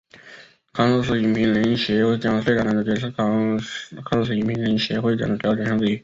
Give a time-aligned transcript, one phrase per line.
[0.73, 5.99] 堪萨斯影评人协会奖最佳男主角是堪萨斯影评人协会奖的主要奖项之一。